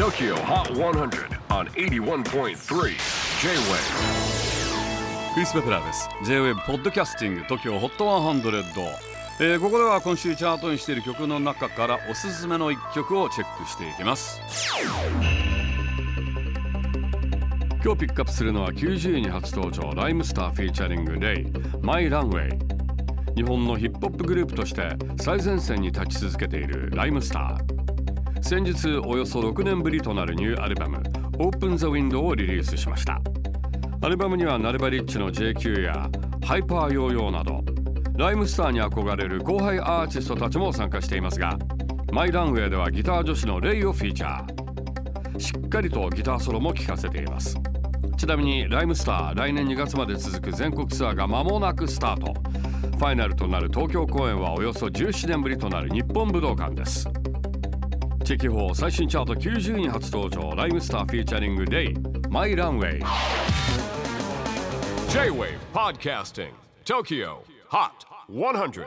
[0.00, 2.54] TOKYO HOT 100 on 81.3 J-WAVE
[5.34, 6.08] クリス・ベプラーです。
[6.24, 8.72] J-WAVE ポッドキャスティング TOKYO HOT 100、
[9.40, 14.40] えーここでは今週チャートにしている曲の中からおすすめの一曲をチェックしていきます。
[17.84, 21.46] 今日ピックアップするのは90位に初登場ライムスターフィーチャリングレイ
[21.82, 22.58] My Runway
[23.34, 27.89] 日本のヒップホップグループとして最前線に立ち続けているライムスター。
[28.42, 30.98] 先日およそ6年ぶりとなるニューアルバム
[31.38, 33.20] Open the Window をリリースしました。
[34.02, 36.08] アルバムにはナルバリッチの JQ や
[36.42, 37.62] ハイパーヨーヨーなど
[38.16, 41.58] ライムスターに憧れる後輩アーティストたちも参加していますが
[42.12, 45.38] マイランウェイではギター女子のレイをフィーチャー。
[45.38, 47.56] しっかりとギターソロも聴かせています。
[48.16, 52.34] ちなみにライムスター来年2月まで続く全国ツアーが間もなくスタート。
[52.98, 57.08] ファイナルとなる東京公演はおよそ17年ぶりとなる日本武道館です。
[58.30, 61.94] チェキホー最新チャート90位に初登場ライムスターフィーチャリングレイ
[62.28, 63.00] マイランウェイ
[65.10, 66.50] J-WAVE PODCASTING
[66.84, 67.38] TOKYO
[67.70, 67.90] HOT
[68.30, 68.86] 100